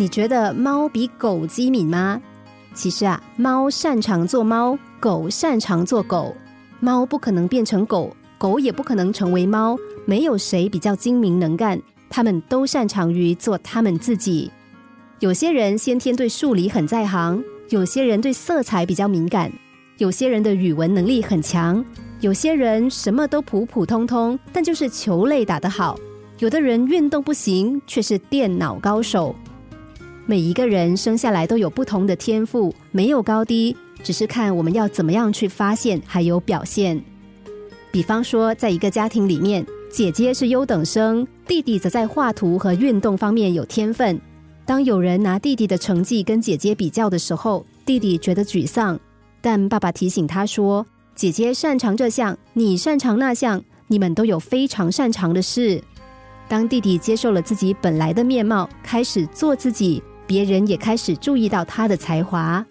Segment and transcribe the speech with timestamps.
[0.00, 2.22] 你觉得猫比狗机敏吗？
[2.72, 6.36] 其实啊，猫擅长做猫，狗擅长做狗。
[6.78, 9.76] 猫不可能变成狗，狗也不可能成为猫。
[10.06, 14.48] 没有谁比较精明能干，他们都擅长于做他们自己。
[15.18, 19.50] 有些人先天对数理很在行，有些人对色彩比较敏感，
[19.96, 21.84] 有些人的语文能力很强，
[22.20, 25.98] 有些人什么都普普通通，但就是球类打得好。
[26.38, 29.34] 有的人运动不行，却是电脑高手。
[30.30, 37.02] 每一个人生下来都有不同的天赋，没有高低，只是看我们要怎么样去发现还有表现。
[37.90, 44.20] 比方说，在一个家庭里面，姐姐是优等生，弟弟则在画图和运动方面有天分。
[44.66, 49.00] 当有人拿弟弟的成绩跟姐姐比较的时候，弟弟觉得沮丧，
[49.40, 50.86] 但爸爸提醒他说
[51.16, 55.82] ：“姐姐擅长这项，你擅长那项，你们都有非常擅长的事。”
[56.48, 62.64] 当弟弟接受了自己本来的面貌，开始做自己，别人也开始注意到他的才华。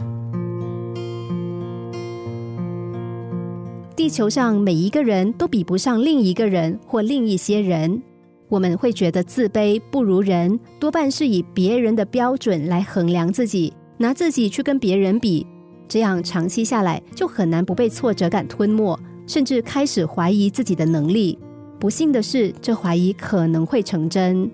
[3.95, 7.99] 地球上每一个人都比不上另一个人或另一些人，
[8.47, 15.47] 我们会觉得自卑不如人，多半是以别人的标准来衡量自己，拿自己去跟别人比，
[15.87, 21.39] 这样长期下来就很难不被挫折感吞没，甚至开始怀疑自己的能力。
[21.79, 24.49] 不幸的是，这怀疑可能会成真。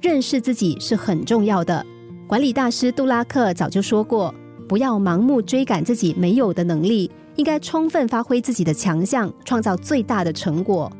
[0.00, 1.84] 认识自己是很重要的。
[2.26, 4.34] 管理大师杜拉克早就说过
[4.68, 10.90] ：“不要盲目追赶自己没有的能力，应该充分发挥自己的强项，创造最大的成果。”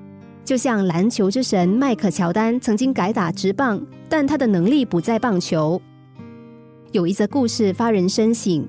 [0.44, 5.80] 就像篮球之神迈克乔丹曾经改打直棒，但他的能力不在棒球。
[6.92, 8.64] 有一则故事发人深省：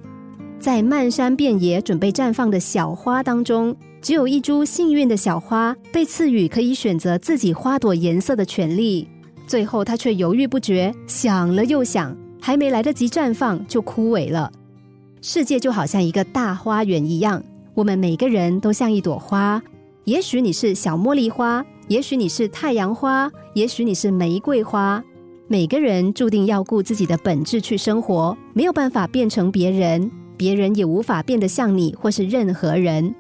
[0.60, 3.76] 在漫山遍野准备绽放的小花当中。
[4.00, 9.08] 只有一株幸运的小花被赐予可以选择自己花朵颜色的权利，
[9.48, 14.52] 最后它却犹豫不决，想了又想，还没来得及绽放就枯萎了。
[15.22, 17.42] 世界就好像一个大花园一样，
[17.74, 19.62] 我们每个人都像一朵花。
[20.04, 25.04] 也许你是小茉莉花，也许你是太阳花，也许你是玫瑰花。
[25.48, 33.16] 每个人注定要顾自己的本质去生活，没有办法变成别人，别人也无法变得像你或是任何人。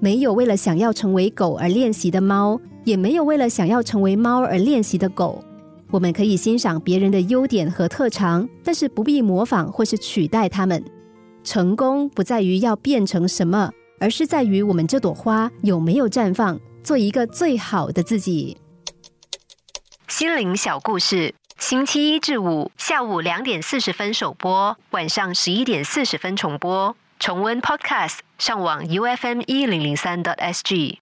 [0.00, 5.44] 没有为了想要成为狗而练习的猫，也没有为了想要成为猫而练习的狗。
[5.90, 10.84] 我们可以欣赏别人的优点和特长，但是不必模仿或是取代他们。
[11.42, 18.58] 成功不在于要变成什么，而是在于我们这朵花有没有绽放，做一个最好的自己。
[20.08, 26.94] 心灵小故事，星期一至五下午两点四十分首播，晚上十一点四十分重播。
[27.18, 30.98] 重温 Podcast，上网 U F M 一零零三 t S G。